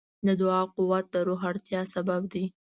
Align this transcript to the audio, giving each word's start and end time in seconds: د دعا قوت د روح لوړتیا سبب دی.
د 0.27 0.29
دعا 0.41 0.61
قوت 0.75 1.05
د 1.13 1.15
روح 1.27 1.41
لوړتیا 1.47 1.81
سبب 1.93 2.21
دی. 2.33 2.45